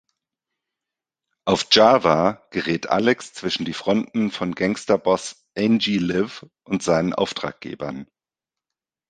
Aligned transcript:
Auf 1.45 1.67
Java 1.69 2.41
gerät 2.49 2.89
Alex 2.89 3.33
zwischen 3.35 3.65
die 3.65 3.75
Fronten 3.75 4.31
von 4.31 4.55
Gangsterboss 4.55 5.45
Angie-Liv 5.55 6.47
und 6.63 6.81
seinen 6.81 7.13
Auftraggebern. 7.13 8.07